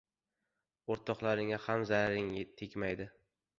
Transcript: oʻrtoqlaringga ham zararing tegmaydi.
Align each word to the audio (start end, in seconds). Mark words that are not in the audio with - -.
oʻrtoqlaringga 0.95 1.61
ham 1.67 1.85
zararing 1.93 2.35
tegmaydi. 2.65 3.11